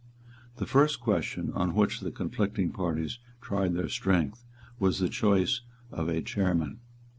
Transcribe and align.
The 0.57 0.65
first 0.65 0.99
question 0.99 1.51
on 1.53 1.75
which 1.75 1.99
the 1.99 2.09
conflicting 2.09 2.71
parties 2.71 3.19
tried 3.39 3.75
their 3.75 3.87
strength 3.87 4.43
was 4.79 4.97
the 4.97 5.07
choice 5.09 5.61
of 5.91 6.09
a 6.09 6.23
chairman. 6.23 6.79